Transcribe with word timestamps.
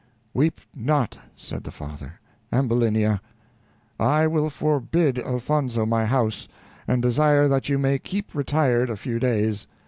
"Weep 0.33 0.59
not," 0.75 1.19
said 1.35 1.63
the 1.63 1.69
father, 1.69 2.19
"Ambulinia. 2.51 3.21
I 3.99 4.25
will 4.25 4.49
forbid 4.49 5.19
Elfonzo 5.19 5.85
my 5.85 6.07
house, 6.07 6.47
and 6.87 7.03
desire 7.03 7.47
that 7.47 7.69
you 7.69 7.77
may 7.77 7.99
keep 7.99 8.33
retired 8.33 8.89
a 8.89 8.97
few 8.97 9.19
days. 9.19 9.67